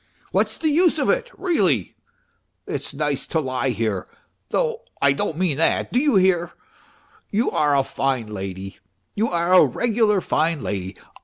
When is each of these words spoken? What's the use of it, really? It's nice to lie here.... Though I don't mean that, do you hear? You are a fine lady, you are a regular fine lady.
What's 0.31 0.57
the 0.57 0.69
use 0.71 0.97
of 0.97 1.11
it, 1.11 1.29
really? 1.37 1.95
It's 2.65 2.91
nice 2.91 3.27
to 3.27 3.39
lie 3.39 3.69
here.... 3.69 4.07
Though 4.49 4.81
I 4.99 5.13
don't 5.13 5.37
mean 5.37 5.57
that, 5.57 5.93
do 5.93 5.99
you 5.99 6.15
hear? 6.15 6.53
You 7.29 7.51
are 7.51 7.77
a 7.77 7.83
fine 7.83 8.25
lady, 8.25 8.79
you 9.13 9.29
are 9.29 9.53
a 9.53 9.63
regular 9.63 10.19
fine 10.19 10.63
lady. 10.63 10.95